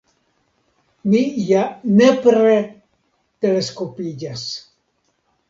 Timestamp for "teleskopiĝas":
3.45-4.49